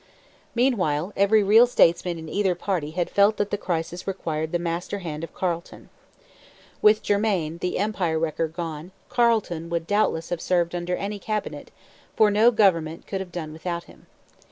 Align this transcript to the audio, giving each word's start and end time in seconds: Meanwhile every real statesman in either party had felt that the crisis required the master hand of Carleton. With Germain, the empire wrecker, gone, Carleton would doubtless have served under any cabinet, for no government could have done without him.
Meanwhile 0.55 1.13
every 1.15 1.43
real 1.43 1.67
statesman 1.67 2.17
in 2.17 2.27
either 2.27 2.55
party 2.55 2.89
had 2.89 3.07
felt 3.07 3.37
that 3.37 3.51
the 3.51 3.55
crisis 3.59 4.07
required 4.07 4.51
the 4.51 4.57
master 4.57 4.97
hand 4.97 5.23
of 5.23 5.35
Carleton. 5.35 5.89
With 6.81 7.03
Germain, 7.03 7.59
the 7.59 7.77
empire 7.77 8.17
wrecker, 8.17 8.47
gone, 8.47 8.93
Carleton 9.09 9.69
would 9.69 9.85
doubtless 9.85 10.29
have 10.29 10.41
served 10.41 10.73
under 10.73 10.95
any 10.95 11.19
cabinet, 11.19 11.69
for 12.15 12.31
no 12.31 12.49
government 12.49 13.05
could 13.05 13.19
have 13.19 13.31
done 13.31 13.53
without 13.53 13.83
him. 13.83 14.07